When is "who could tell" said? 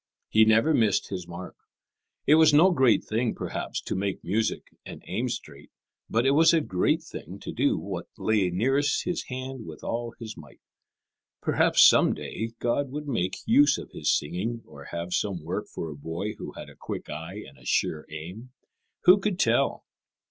19.03-19.85